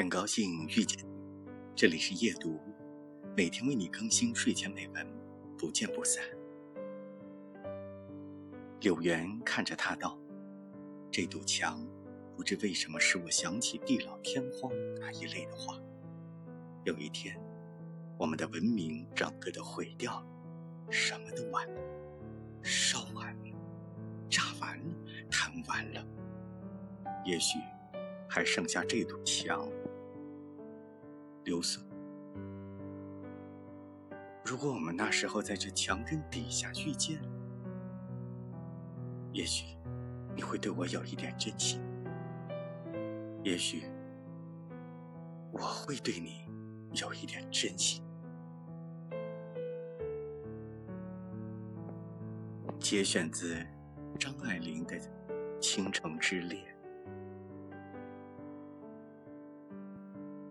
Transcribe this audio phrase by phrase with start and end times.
[0.00, 1.12] 很高兴遇见你，
[1.76, 2.58] 这里是夜读，
[3.36, 5.06] 每天为你更新睡前美文，
[5.58, 6.24] 不见不散。
[8.80, 10.18] 柳原看着他道
[11.12, 11.86] ：“这堵墙，
[12.34, 15.78] 不知为什么使我想起地老天荒那一类的话。
[16.84, 17.38] 有一天，
[18.18, 20.26] 我们的文明整个的毁掉了，
[20.88, 21.80] 什么都完了，
[22.62, 23.54] 烧完了，
[24.30, 24.94] 炸完了，
[25.30, 26.02] 弹完了，
[27.22, 27.58] 也许
[28.26, 29.70] 还剩下这堵墙。”
[31.44, 31.80] 刘瑟，
[34.44, 37.18] 如果我们那时候在这墙根底下遇见，
[39.32, 39.76] 也许
[40.36, 41.80] 你会对我有一点真心，
[43.42, 43.84] 也许
[45.50, 46.46] 我会对你
[47.00, 48.04] 有一点真心。
[52.78, 53.56] 节选自
[54.18, 54.96] 张爱玲的
[55.58, 56.62] 《倾城之恋》。